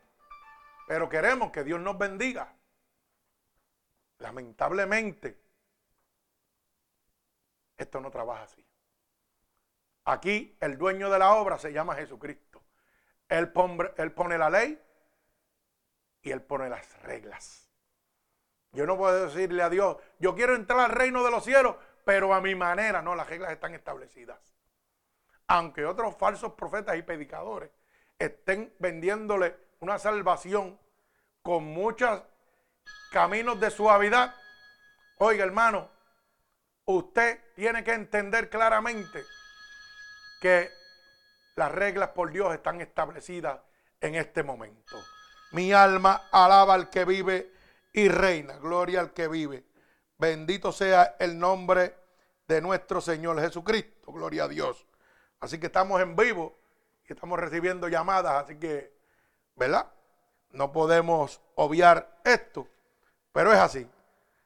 [0.87, 2.55] Pero queremos que Dios nos bendiga.
[4.19, 5.42] Lamentablemente,
[7.77, 8.65] esto no trabaja así.
[10.05, 12.61] Aquí el dueño de la obra se llama Jesucristo.
[13.29, 14.79] Él pone, él pone la ley
[16.23, 17.69] y Él pone las reglas.
[18.71, 22.33] Yo no puedo decirle a Dios, yo quiero entrar al reino de los cielos, pero
[22.33, 23.01] a mi manera.
[23.01, 24.39] No, las reglas están establecidas.
[25.47, 27.69] Aunque otros falsos profetas y predicadores
[28.17, 30.79] estén vendiéndole una salvación
[31.41, 32.23] con muchos
[33.11, 34.33] caminos de suavidad,
[35.19, 35.89] oiga hermano,
[36.85, 39.23] usted tiene que entender claramente
[40.41, 40.69] que
[41.55, 43.59] las reglas por Dios están establecidas
[44.01, 44.97] en este momento.
[45.51, 47.51] Mi alma alaba al que vive
[47.93, 48.57] y reina.
[48.57, 49.63] Gloria al que vive.
[50.17, 51.95] Bendito sea el nombre
[52.47, 54.11] de nuestro Señor Jesucristo.
[54.11, 54.85] Gloria a Dios.
[55.39, 56.57] Así que estamos en vivo
[57.07, 58.43] y estamos recibiendo llamadas.
[58.43, 58.93] Así que,
[59.55, 59.87] ¿verdad?
[60.51, 62.67] No podemos obviar esto.
[63.31, 63.87] Pero es así.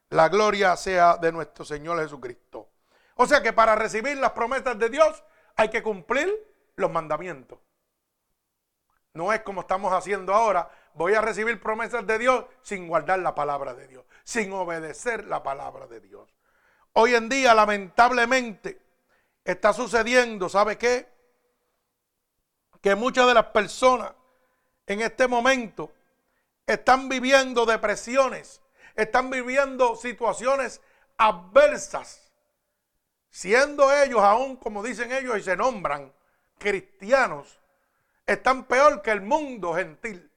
[0.09, 2.66] La gloria sea de nuestro Señor Jesucristo.
[3.17, 5.23] O sea que para recibir las promesas de Dios
[5.55, 6.31] hay que cumplir
[6.75, 7.59] los mandamientos.
[9.13, 13.33] No es como estamos haciendo ahora, voy a recibir promesas de Dios sin guardar la
[13.33, 16.29] palabra de Dios, sin obedecer la palabra de Dios.
[16.93, 18.79] Hoy en día, lamentablemente,
[19.43, 21.07] está sucediendo, ¿sabe qué?
[22.81, 24.13] Que muchas de las personas
[24.85, 25.91] en este momento
[26.67, 28.61] están viviendo depresiones,
[28.95, 30.81] están viviendo situaciones
[31.17, 32.26] adversas,
[33.37, 36.11] siendo ellos aún, como dicen ellos y se nombran,
[36.57, 37.61] cristianos,
[38.25, 40.31] están peor que el mundo gentil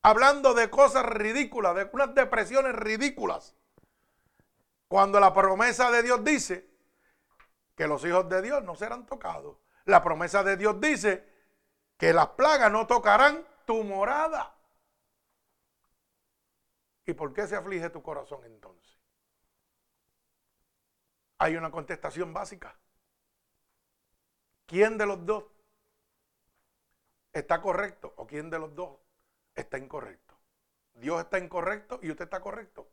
[0.00, 3.54] hablando de cosas ridículas, de unas depresiones ridículas.
[4.88, 6.66] Cuando la promesa de Dios dice
[7.76, 9.58] que los hijos de Dios no serán tocados.
[9.84, 11.30] La promesa de Dios dice
[11.98, 14.54] que las plagas no tocarán tu morada.
[17.04, 18.97] ¿Y por qué se aflige tu corazón entonces?
[21.38, 22.76] Hay una contestación básica.
[24.66, 25.44] ¿Quién de los dos
[27.32, 28.98] está correcto o quién de los dos
[29.54, 30.36] está incorrecto.
[30.94, 32.88] Dios está incorrecto y usted está correcto.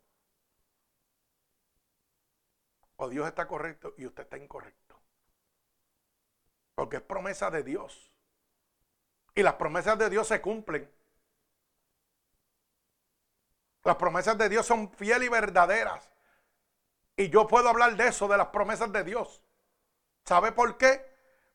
[2.98, 5.00] O Dios está correcto y usted está incorrecto.
[6.76, 8.12] Porque es promesa de Dios.
[9.34, 10.90] Y las promesas de Dios se cumplen.
[13.84, 16.10] Las promesas de Dios son fieles y verdaderas.
[17.18, 19.42] Y yo puedo hablar de eso, de las promesas de Dios.
[20.26, 21.06] ¿Sabe por qué?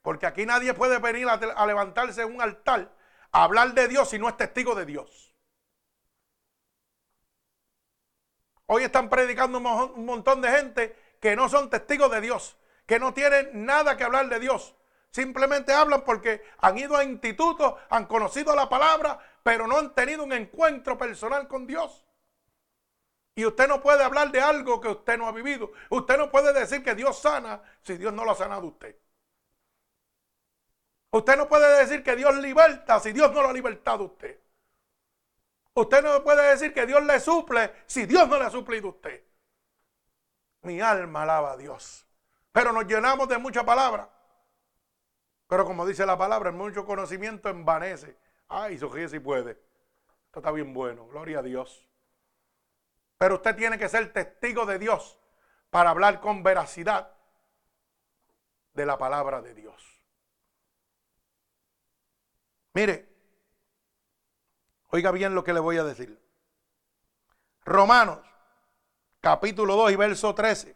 [0.03, 2.94] Porque aquí nadie puede venir a, levantarse en un altar
[3.33, 5.35] a hablar de Dios si no es testigo de Dios.
[8.66, 13.12] Hoy están predicando un montón de gente que no son testigos de Dios, que no
[13.12, 14.75] tienen nada que hablar de Dios.
[15.11, 20.23] Simplemente hablan porque han ido a institutos, han conocido la palabra, pero no han tenido
[20.23, 22.07] un encuentro personal con Dios.
[23.35, 25.73] Y usted no puede hablar de algo que usted no ha vivido.
[25.88, 28.97] Usted no puede decir que Dios sana si Dios no lo ha sanado usted.
[31.11, 34.38] Usted no puede decir que Dios liberta si Dios no lo ha libertado usted.
[35.75, 38.90] Usted no puede decir que Dios le suple si Dios no le ha suplido a
[38.90, 39.25] usted.
[40.62, 42.07] Mi alma alaba a Dios.
[42.53, 44.11] Pero nos llenamos de mucha palabra.
[45.47, 48.16] Pero como dice la palabra, mucho conocimiento envanece.
[48.49, 49.53] Ay, Sofía si puede.
[50.27, 51.07] Esto está bien bueno.
[51.07, 51.89] Gloria a Dios.
[53.20, 55.18] Pero usted tiene que ser testigo de Dios
[55.68, 57.12] para hablar con veracidad
[58.72, 60.02] de la palabra de Dios.
[62.72, 63.06] Mire,
[64.88, 66.18] oiga bien lo que le voy a decir.
[67.66, 68.20] Romanos,
[69.20, 70.74] capítulo 2 y verso 13,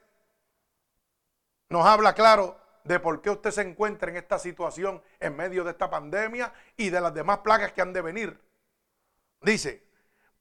[1.70, 5.70] nos habla claro de por qué usted se encuentra en esta situación en medio de
[5.70, 8.38] esta pandemia y de las demás plagas que han de venir.
[9.40, 9.93] Dice,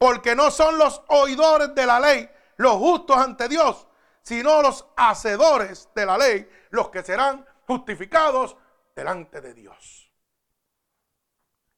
[0.03, 3.87] porque no son los oidores de la ley los justos ante Dios,
[4.21, 8.57] sino los hacedores de la ley los que serán justificados
[8.93, 10.11] delante de Dios.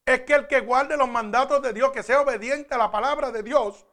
[0.03, 3.29] Es que el que guarde los mandatos de Dios, que sea obediente a la palabra
[3.29, 3.85] de Dios,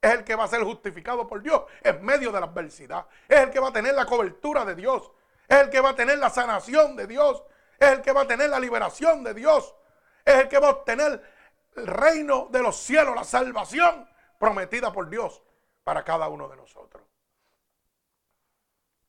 [0.00, 3.06] es el que va a ser justificado por Dios en medio de la adversidad.
[3.28, 5.10] Es el que va a tener la cobertura de Dios
[5.50, 7.42] es el que va a tener la sanación de Dios,
[7.76, 9.74] es el que va a tener la liberación de Dios,
[10.24, 11.20] es el que va a obtener
[11.76, 15.42] el reino de los cielos, la salvación prometida por Dios
[15.84, 17.04] para cada uno de nosotros.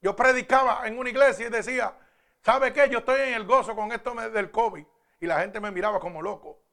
[0.01, 1.95] Yo predicaba en una iglesia y decía,
[2.41, 2.89] ¿sabe qué?
[2.89, 4.85] Yo estoy en el gozo con esto del COVID.
[5.19, 6.63] Y la gente me miraba como loco.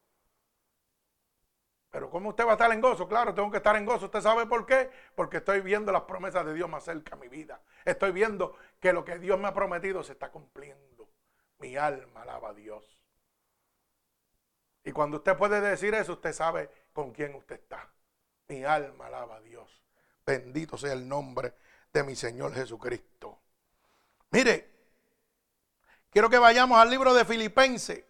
[1.91, 3.09] Pero ¿cómo usted va a estar en gozo?
[3.09, 4.07] Claro, tengo que estar en gozo.
[4.07, 4.91] ¿Usted sabe por qué?
[5.15, 7.61] Porque estoy viendo las promesas de Dios más cerca a mi vida.
[7.85, 11.09] Estoy viendo que lo que Dios me ha prometido se está cumpliendo.
[11.59, 12.98] Mi alma alaba a Dios.
[14.89, 17.91] Y cuando usted puede decir eso, usted sabe con quién usted está.
[18.49, 19.83] Mi alma alaba a Dios.
[20.25, 21.53] Bendito sea el nombre
[21.93, 23.39] de mi Señor Jesucristo.
[24.31, 24.71] Mire,
[26.09, 28.03] quiero que vayamos al libro de Filipenses.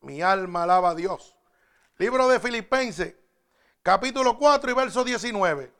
[0.00, 1.36] Mi alma alaba a Dios.
[1.98, 3.14] Libro de Filipenses,
[3.82, 5.70] capítulo 4 y verso 19.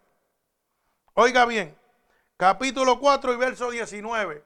[1.14, 1.74] Oiga bien,
[2.36, 4.44] capítulo 4 y verso 19.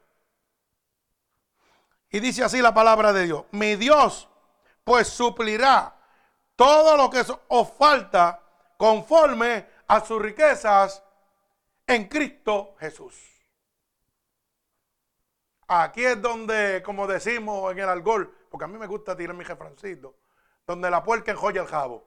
[2.11, 3.47] Y dice así la palabra de Dios.
[3.51, 4.29] Mi Dios
[4.85, 5.95] pues suplirá
[6.57, 8.41] todo lo que os falta
[8.77, 11.03] conforme a sus riquezas
[11.87, 13.15] en Cristo Jesús.
[15.69, 19.45] Aquí es donde, como decimos en el algol, porque a mí me gusta tirar mi
[19.45, 20.17] jefrancito,
[20.67, 22.07] donde la puerca enjoya el jabo.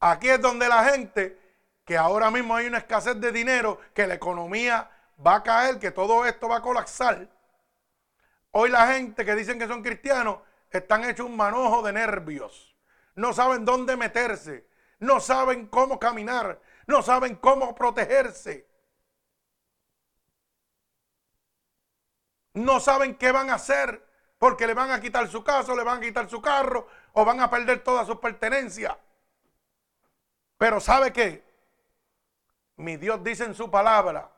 [0.00, 1.40] Aquí es donde la gente,
[1.84, 4.90] que ahora mismo hay una escasez de dinero, que la economía
[5.24, 7.28] va a caer, que todo esto va a colapsar.
[8.50, 10.38] Hoy la gente que dicen que son cristianos
[10.78, 12.76] están hechos un manojo de nervios.
[13.14, 14.68] No saben dónde meterse.
[14.98, 16.60] No saben cómo caminar.
[16.86, 18.68] No saben cómo protegerse.
[22.54, 24.06] No saben qué van a hacer
[24.38, 27.40] porque le van a quitar su casa, le van a quitar su carro o van
[27.40, 28.96] a perder todas sus pertenencias.
[30.58, 31.44] Pero ¿sabe qué?
[32.76, 34.30] Mi Dios dice en su palabra,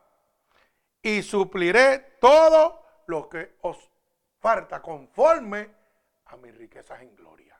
[1.01, 3.89] y supliré todo lo que os
[4.39, 5.74] falta conforme
[6.25, 7.59] a mis riquezas en gloria.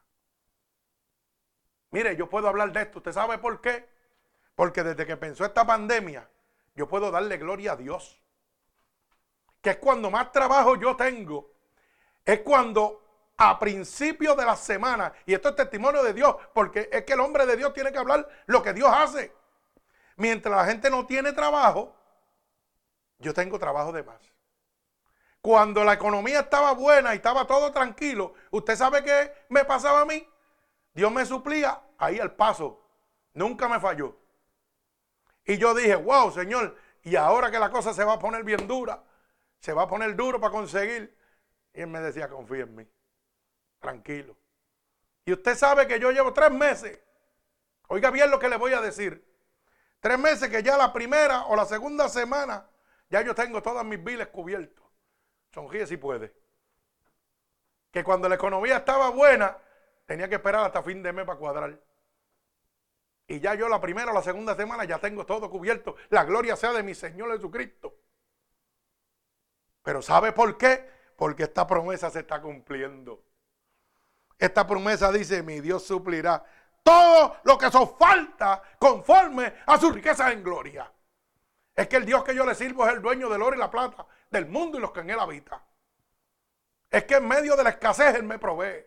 [1.92, 3.00] Mire, yo puedo hablar de esto.
[3.00, 3.88] ¿Usted sabe por qué?
[4.56, 6.30] Porque desde que pensó esta pandemia,
[6.76, 8.22] yo puedo darle gloria a Dios.
[9.62, 11.56] Que es cuando más trabajo yo tengo
[12.26, 13.04] es cuando
[13.38, 17.20] a principio de la semana, y esto es testimonio de Dios, porque es que el
[17.20, 19.32] hombre de Dios tiene que hablar lo que Dios hace.
[20.16, 21.96] Mientras la gente no tiene trabajo,
[23.20, 24.35] yo tengo trabajo de más.
[25.46, 30.06] Cuando la economía estaba buena y estaba todo tranquilo, ¿usted sabe qué me pasaba a
[30.06, 30.28] mí?
[30.92, 32.82] Dios me suplía ahí al paso.
[33.32, 34.18] Nunca me falló.
[35.46, 38.68] Y yo dije, wow, Señor, y ahora que la cosa se va a poner bien
[38.68, 39.04] dura,
[39.60, 41.16] se va a poner duro para conseguir,
[41.76, 42.88] y él me decía, confía en mí,
[43.78, 44.36] tranquilo.
[45.26, 47.00] Y usted sabe que yo llevo tres meses.
[47.90, 49.24] Oiga bien lo que le voy a decir.
[50.00, 52.68] Tres meses que ya la primera o la segunda semana,
[53.12, 54.85] ya yo tengo todas mis biles cubiertos.
[55.56, 56.34] Sonríe si puede.
[57.90, 59.58] Que cuando la economía estaba buena,
[60.06, 61.80] tenía que esperar hasta fin de mes para cuadrar.
[63.26, 65.96] Y ya yo la primera o la segunda semana ya tengo todo cubierto.
[66.10, 67.96] La gloria sea de mi Señor Jesucristo.
[69.82, 70.92] Pero ¿sabe por qué?
[71.16, 73.24] Porque esta promesa se está cumpliendo.
[74.38, 76.44] Esta promesa dice, mi Dios suplirá
[76.84, 80.92] todo lo que os falta conforme a su riqueza en gloria.
[81.74, 83.72] Es que el Dios que yo le sirvo es el dueño del oro y la
[83.72, 84.06] plata,
[84.36, 85.62] del mundo y los que en él habitan.
[86.90, 88.86] Es que en medio de la escasez Él me provee.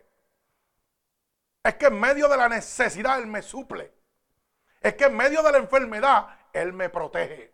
[1.63, 3.93] Es que en medio de la necesidad Él me suple.
[4.79, 7.53] Es que en medio de la enfermedad Él me protege.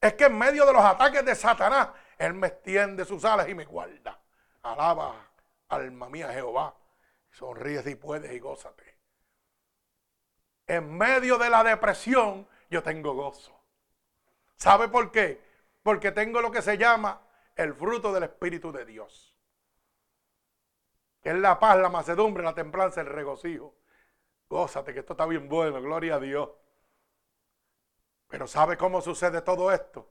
[0.00, 3.54] Es que en medio de los ataques de Satanás Él me extiende sus alas y
[3.54, 4.20] me guarda.
[4.62, 5.30] Alaba,
[5.68, 6.74] alma mía, Jehová.
[7.30, 8.98] Sonríe si puedes y gózate.
[10.66, 13.60] En medio de la depresión yo tengo gozo.
[14.56, 15.49] ¿Sabe por qué?
[15.82, 17.26] Porque tengo lo que se llama
[17.56, 19.36] el fruto del Espíritu de Dios.
[21.22, 23.76] Que es la paz, la macedumbre, la templanza, el regocijo.
[24.48, 26.50] Gózate que esto está bien bueno, gloria a Dios.
[28.28, 30.10] Pero ¿sabe cómo sucede todo esto?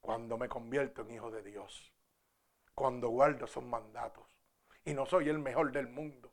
[0.00, 1.92] Cuando me convierto en hijo de Dios.
[2.74, 4.26] Cuando guardo sus mandatos.
[4.84, 6.32] Y no soy el mejor del mundo.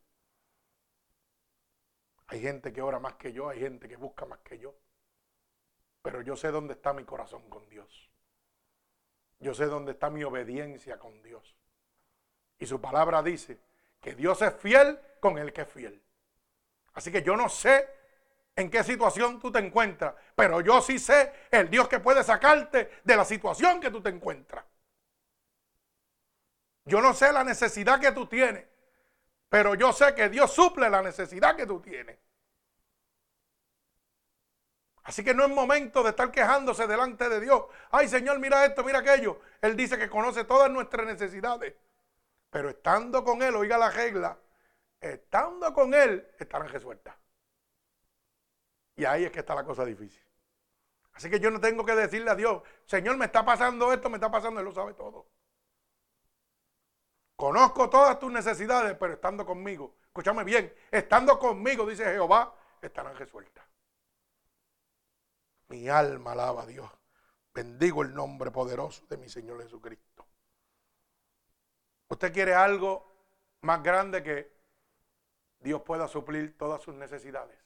[2.27, 4.75] Hay gente que ora más que yo, hay gente que busca más que yo.
[6.01, 8.09] Pero yo sé dónde está mi corazón con Dios.
[9.39, 11.55] Yo sé dónde está mi obediencia con Dios.
[12.57, 13.59] Y su palabra dice
[13.99, 16.01] que Dios es fiel con el que es fiel.
[16.93, 17.89] Así que yo no sé
[18.55, 23.01] en qué situación tú te encuentras, pero yo sí sé el Dios que puede sacarte
[23.03, 24.63] de la situación que tú te encuentras.
[26.85, 28.65] Yo no sé la necesidad que tú tienes,
[29.49, 32.17] pero yo sé que Dios suple la necesidad que tú tienes.
[35.05, 37.65] Así que no es momento de estar quejándose delante de Dios.
[37.91, 39.39] Ay Señor, mira esto, mira aquello.
[39.61, 41.75] Él dice que conoce todas nuestras necesidades.
[42.49, 44.37] Pero estando con Él, oiga la regla,
[44.99, 47.15] estando con Él, estarán resueltas.
[48.95, 50.23] Y ahí es que está la cosa difícil.
[51.13, 54.17] Así que yo no tengo que decirle a Dios, Señor, me está pasando esto, me
[54.17, 55.27] está pasando, Él lo sabe todo.
[57.35, 63.65] Conozco todas tus necesidades, pero estando conmigo, escúchame bien, estando conmigo, dice Jehová, estarán resueltas.
[65.75, 66.89] Mi alma alaba a Dios.
[67.53, 70.25] Bendigo el nombre poderoso de mi Señor Jesucristo.
[72.07, 73.11] ¿Usted quiere algo
[73.59, 74.53] más grande que
[75.59, 77.59] Dios pueda suplir todas sus necesidades?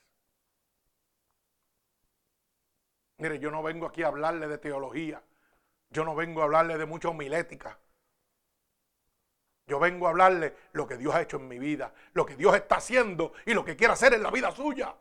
[3.17, 5.21] Mire, yo no vengo aquí a hablarle de teología.
[5.91, 7.77] Yo no vengo a hablarle de mucha homilética.
[9.67, 12.55] Yo vengo a hablarle lo que Dios ha hecho en mi vida, lo que Dios
[12.55, 14.95] está haciendo y lo que quiere hacer en la vida suya.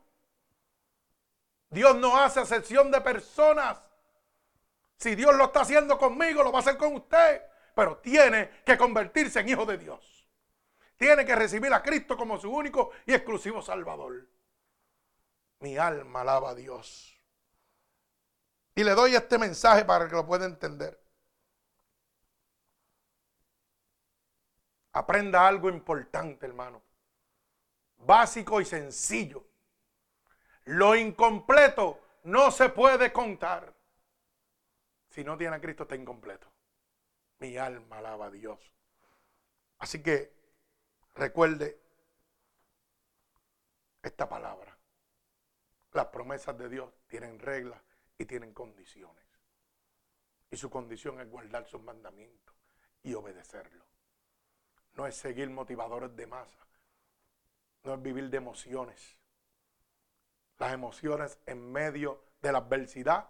[1.70, 3.78] Dios no hace excepción de personas.
[4.96, 7.42] Si Dios lo está haciendo conmigo, lo va a hacer con usted.
[7.74, 10.26] Pero tiene que convertirse en hijo de Dios.
[10.96, 14.28] Tiene que recibir a Cristo como su único y exclusivo Salvador.
[15.60, 17.16] Mi alma alaba a Dios.
[18.74, 21.00] Y le doy este mensaje para que lo pueda entender.
[24.92, 26.82] Aprenda algo importante, hermano.
[27.98, 29.47] Básico y sencillo.
[30.68, 33.74] Lo incompleto no se puede contar.
[35.08, 36.46] Si no tiene a Cristo está incompleto.
[37.38, 38.60] Mi alma alaba a Dios.
[39.78, 40.30] Así que
[41.14, 41.80] recuerde
[44.02, 44.76] esta palabra.
[45.92, 47.80] Las promesas de Dios tienen reglas
[48.18, 49.24] y tienen condiciones.
[50.50, 52.54] Y su condición es guardar sus mandamientos
[53.02, 53.88] y obedecerlos.
[54.92, 56.66] No es seguir motivadores de masa.
[57.84, 59.17] No es vivir de emociones.
[60.58, 63.28] Las emociones en medio de la adversidad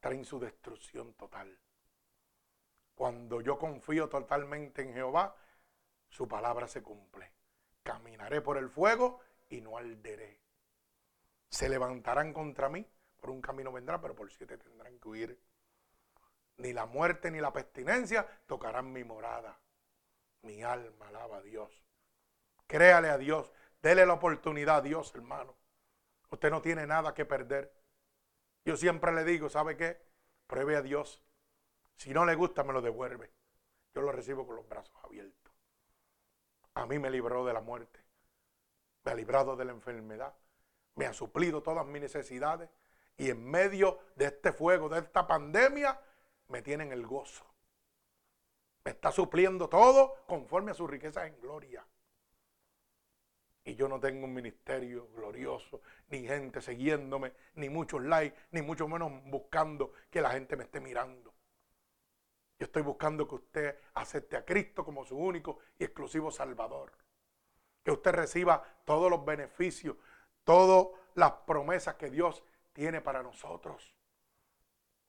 [0.00, 1.58] traen su destrucción total.
[2.94, 5.36] Cuando yo confío totalmente en Jehová,
[6.08, 7.32] su palabra se cumple.
[7.82, 10.40] Caminaré por el fuego y no arderé.
[11.48, 12.86] Se levantarán contra mí,
[13.20, 15.40] por un camino vendrá, pero por siete tendrán que huir.
[16.58, 19.58] Ni la muerte ni la pestilencia tocarán mi morada.
[20.42, 21.84] Mi alma alaba a Dios.
[22.66, 23.52] Créale a Dios.
[23.82, 25.56] Dele la oportunidad a Dios, hermano.
[26.30, 27.72] Usted no tiene nada que perder.
[28.64, 30.00] Yo siempre le digo, ¿sabe qué?
[30.46, 31.22] Pruebe a Dios.
[31.96, 33.32] Si no le gusta, me lo devuelve.
[33.94, 35.54] Yo lo recibo con los brazos abiertos.
[36.74, 38.00] A mí me libró de la muerte.
[39.04, 40.34] Me ha librado de la enfermedad.
[40.96, 42.68] Me ha suplido todas mis necesidades.
[43.16, 45.98] Y en medio de este fuego, de esta pandemia,
[46.48, 47.46] me tienen el gozo.
[48.84, 51.86] Me está supliendo todo conforme a su riqueza en gloria.
[53.66, 58.86] Y yo no tengo un ministerio glorioso, ni gente siguiéndome, ni muchos likes, ni mucho
[58.86, 61.34] menos buscando que la gente me esté mirando.
[62.60, 66.92] Yo estoy buscando que usted acepte a Cristo como su único y exclusivo Salvador.
[67.82, 69.96] que usted reciba todos los beneficios,
[70.42, 72.42] todas las promesas que Dios
[72.72, 73.94] tiene para nosotros.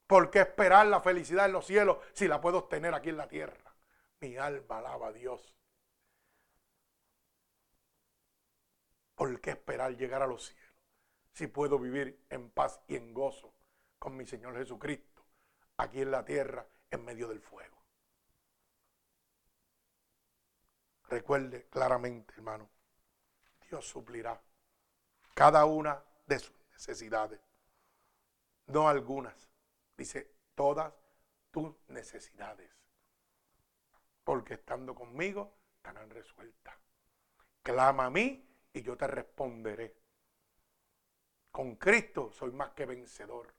[0.06, 3.28] ¿Por qué esperar la felicidad en los cielos si la puedo obtener aquí en la
[3.28, 3.74] tierra?
[4.20, 5.57] Mi alma alaba a Dios.
[9.18, 10.86] ¿Por qué esperar llegar a los cielos
[11.32, 13.52] si puedo vivir en paz y en gozo
[13.98, 15.26] con mi Señor Jesucristo
[15.76, 17.76] aquí en la tierra en medio del fuego?
[21.08, 22.70] Recuerde claramente, hermano,
[23.68, 24.40] Dios suplirá
[25.34, 27.40] cada una de sus necesidades,
[28.66, 29.48] no algunas.
[29.96, 30.94] Dice, todas
[31.50, 32.70] tus necesidades.
[34.22, 36.76] Porque estando conmigo estarán resueltas.
[37.64, 39.96] Clama a mí y yo te responderé.
[41.50, 43.54] Con Cristo soy más que vencedor.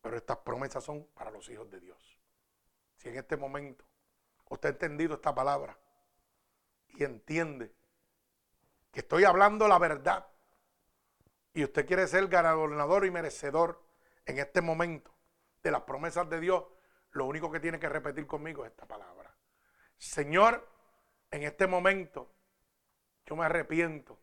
[0.00, 2.18] Pero estas promesas son para los hijos de Dios.
[2.96, 3.84] Si en este momento
[4.50, 5.78] usted ha entendido esta palabra
[6.88, 7.72] y entiende
[8.90, 10.26] que estoy hablando la verdad
[11.54, 13.82] y usted quiere ser ganador y merecedor
[14.26, 15.14] en este momento
[15.62, 16.64] de las promesas de Dios,
[17.12, 19.36] lo único que tiene que repetir conmigo es esta palabra.
[19.96, 20.68] Señor,
[21.30, 22.31] en este momento
[23.26, 24.18] yo me arrepiento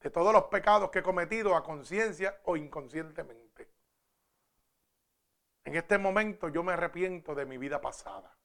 [0.00, 3.68] de todos los pecados que he cometido a conciencia o inconscientemente.
[5.64, 8.36] En este momento yo me arrepiento de mi vida pasada.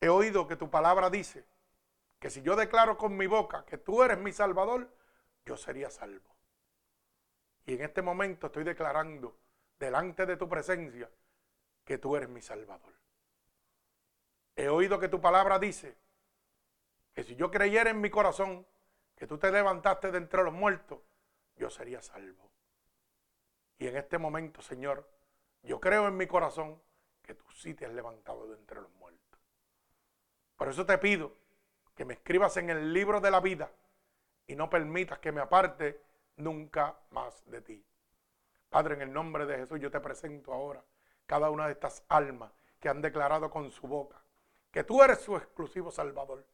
[0.00, 1.46] He oído que tu palabra dice
[2.18, 4.94] que si yo declaro con mi boca que tú eres mi salvador,
[5.46, 6.36] yo sería salvo.
[7.64, 9.38] Y en este momento estoy declarando
[9.78, 11.10] delante de tu presencia
[11.84, 12.92] que tú eres mi salvador.
[14.56, 15.96] He oído que tu palabra dice
[17.12, 18.66] que si yo creyera en mi corazón
[19.16, 21.00] que tú te levantaste de entre los muertos,
[21.56, 22.50] yo sería salvo.
[23.78, 25.08] Y en este momento, Señor,
[25.62, 26.80] yo creo en mi corazón
[27.22, 29.40] que tú sí te has levantado de entre los muertos.
[30.56, 31.32] Por eso te pido
[31.94, 33.70] que me escribas en el libro de la vida
[34.46, 36.00] y no permitas que me aparte
[36.36, 37.84] nunca más de ti.
[38.68, 40.84] Padre, en el nombre de Jesús yo te presento ahora
[41.26, 44.19] cada una de estas almas que han declarado con su boca
[44.70, 46.46] que tú eres su exclusivo Salvador,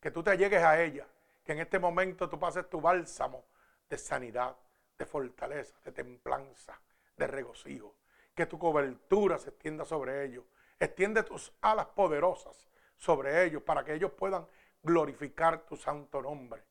[0.00, 1.06] que tú te llegues a ella,
[1.44, 3.44] que en este momento tú pases tu bálsamo
[3.88, 4.56] de sanidad,
[4.96, 6.80] de fortaleza, de templanza,
[7.16, 7.94] de regocijo,
[8.34, 10.44] que tu cobertura se extienda sobre ellos,
[10.78, 14.46] extiende tus alas poderosas sobre ellos para que ellos puedan
[14.82, 16.62] glorificar tu santo nombre.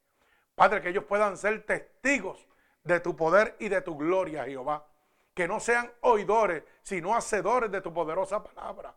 [0.56, 2.48] Padre, que ellos puedan ser testigos
[2.84, 4.88] de tu poder y de tu gloria, Jehová.
[5.34, 8.95] Que no sean oidores, sino hacedores de tu poderosa palabra.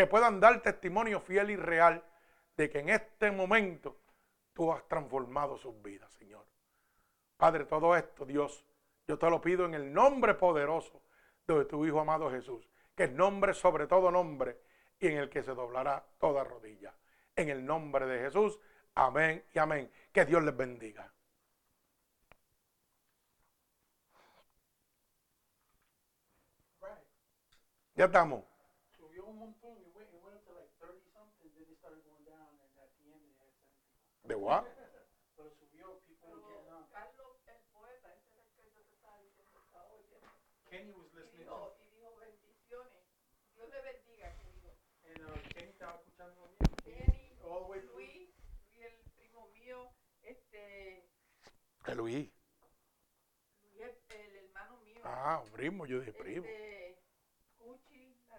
[0.00, 2.02] Que puedan dar testimonio fiel y real
[2.56, 4.00] de que en este momento
[4.54, 6.46] tú has transformado sus vidas, Señor.
[7.36, 8.64] Padre, todo esto, Dios,
[9.06, 11.02] yo te lo pido en el nombre poderoso
[11.46, 14.62] de tu Hijo amado Jesús, que es nombre sobre todo nombre
[14.98, 16.94] y en el que se doblará toda rodilla.
[17.36, 18.58] En el nombre de Jesús,
[18.94, 19.92] amén y amén.
[20.14, 21.12] Que Dios les bendiga.
[27.96, 28.49] Ya estamos.
[39.64, 40.28] Estaba oyendo.
[40.70, 43.02] Kenny was listening to, y dijo bendiciones.
[43.56, 44.70] Dios le bendiga, querido.
[45.04, 46.70] and uh, Kenny estaba escuchando bien.
[46.84, 47.94] Kenny, all the way through.
[47.96, 48.28] Luis,
[48.74, 49.90] Luis el primo mío,
[50.22, 51.08] este,
[51.96, 52.30] Luis.
[53.74, 56.44] Luis el, el hermano mío, Ah, primo, yo dije primo.
[56.46, 56.99] este,